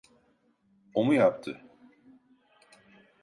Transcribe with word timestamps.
O 0.93 1.03
mu 1.03 1.13
yaptı? 1.13 1.61